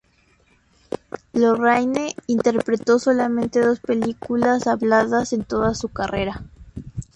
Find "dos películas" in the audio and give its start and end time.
3.61-4.65